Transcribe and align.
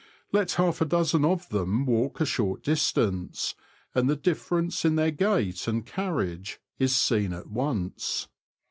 Let 0.31 0.53
half 0.53 0.81
a 0.81 0.85
dozen 0.85 1.23
of 1.23 1.49
them 1.49 1.85
walk 1.85 2.19
a 2.19 2.25
short 2.25 2.63
distance, 2.63 3.53
and 3.93 4.09
the 4.09 4.15
difference 4.15 4.83
in 4.83 4.95
their 4.95 5.11
gait 5.11 5.67
and 5.67 5.85
carriage 5.85 6.59
is 6.79 6.95
seen 6.95 7.33
at 7.33 7.51
once. 7.51 8.27